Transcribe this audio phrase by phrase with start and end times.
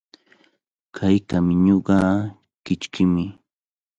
[0.95, 1.97] Kay kamiñuqa
[2.65, 3.25] kichkimi.